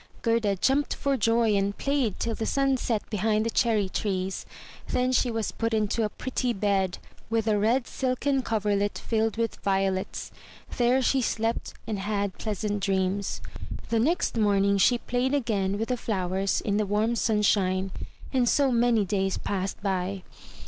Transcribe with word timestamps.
Gerda 0.23 0.55
jumped 0.55 0.95
for 0.95 1.15
joy, 1.15 1.53
and 1.55 1.77
played 1.77 2.19
till 2.19 2.33
the 2.33 2.47
sun 2.47 2.75
set 2.77 3.07
behind 3.11 3.45
the 3.45 3.51
cherry 3.51 3.87
trees. 3.87 4.47
Then 4.87 5.11
she 5.11 5.29
was 5.29 5.51
put 5.51 5.75
into 5.75 6.03
a 6.03 6.09
pretty 6.09 6.53
bed, 6.53 6.97
with 7.29 7.45
a 7.45 7.59
red 7.59 7.85
silken 7.85 8.41
coverlet 8.41 8.97
filled 8.97 9.37
with 9.37 9.57
violets. 9.57 10.31
There 10.77 11.03
she 11.03 11.21
slept 11.21 11.75
and 11.85 11.99
had 11.99 12.39
pleasant 12.39 12.81
dreams. 12.81 13.41
The 13.89 13.99
next 13.99 14.35
morning 14.37 14.79
she 14.79 14.97
played 14.97 15.35
again 15.35 15.77
with 15.77 15.89
the 15.89 15.97
flowers 15.97 16.61
in 16.61 16.77
the 16.77 16.87
warm 16.87 17.15
sunshine, 17.15 17.91
and 18.33 18.49
so 18.49 18.71
many 18.71 19.05
days 19.05 19.37
passed 19.37 19.83
by. 19.83 20.23